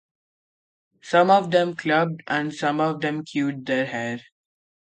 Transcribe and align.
Some 1.03 1.29
of 1.29 1.51
them 1.51 1.75
clubbed 1.75 2.23
and 2.25 2.51
some 2.51 2.79
of 2.81 3.01
them 3.01 3.23
queued 3.23 3.67
their 3.67 3.85
hair. 3.85 4.19